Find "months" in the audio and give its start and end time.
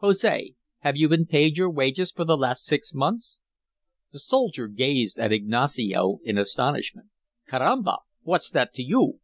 2.92-3.38